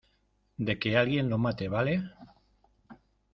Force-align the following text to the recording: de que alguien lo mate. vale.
de 0.57 0.79
que 0.79 0.97
alguien 0.97 1.29
lo 1.29 1.37
mate. 1.37 1.69
vale. 1.69 1.95